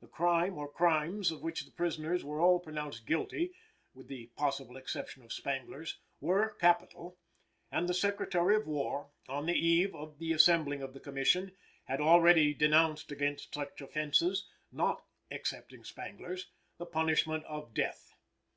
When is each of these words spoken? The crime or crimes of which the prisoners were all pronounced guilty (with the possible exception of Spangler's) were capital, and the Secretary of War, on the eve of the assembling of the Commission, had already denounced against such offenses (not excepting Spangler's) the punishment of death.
The 0.00 0.08
crime 0.08 0.58
or 0.58 0.66
crimes 0.68 1.30
of 1.30 1.40
which 1.40 1.64
the 1.64 1.70
prisoners 1.70 2.24
were 2.24 2.40
all 2.40 2.58
pronounced 2.58 3.06
guilty 3.06 3.52
(with 3.94 4.08
the 4.08 4.26
possible 4.34 4.76
exception 4.76 5.22
of 5.22 5.32
Spangler's) 5.32 6.00
were 6.20 6.56
capital, 6.58 7.16
and 7.70 7.88
the 7.88 7.94
Secretary 7.94 8.56
of 8.56 8.66
War, 8.66 9.10
on 9.28 9.46
the 9.46 9.54
eve 9.54 9.94
of 9.94 10.18
the 10.18 10.32
assembling 10.32 10.82
of 10.82 10.94
the 10.94 10.98
Commission, 10.98 11.52
had 11.84 12.00
already 12.00 12.52
denounced 12.54 13.12
against 13.12 13.54
such 13.54 13.80
offenses 13.80 14.48
(not 14.72 15.04
excepting 15.30 15.84
Spangler's) 15.84 16.48
the 16.78 16.86
punishment 16.86 17.44
of 17.44 17.72
death. 17.72 18.16